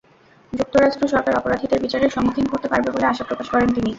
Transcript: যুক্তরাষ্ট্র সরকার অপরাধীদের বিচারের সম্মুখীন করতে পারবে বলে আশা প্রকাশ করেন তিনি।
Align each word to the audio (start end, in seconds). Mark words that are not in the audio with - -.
যুক্তরাষ্ট্র 0.53 1.03
সরকার 1.07 1.33
অপরাধীদের 1.35 1.79
বিচারের 1.81 2.13
সম্মুখীন 2.15 2.45
করতে 2.49 2.67
পারবে 2.67 2.89
বলে 2.91 3.05
আশা 3.07 3.23
প্রকাশ 3.23 3.47
করেন 3.49 3.69
তিনি। 3.69 3.89